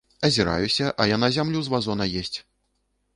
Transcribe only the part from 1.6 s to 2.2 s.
з вазона